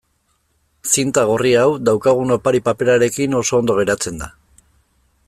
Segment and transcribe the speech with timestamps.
[0.93, 4.35] Zinta gorri hau daukagun opari-paperarekin oso ondo geratzen da.